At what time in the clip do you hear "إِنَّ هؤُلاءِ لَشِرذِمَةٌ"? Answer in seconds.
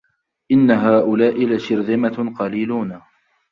0.51-2.35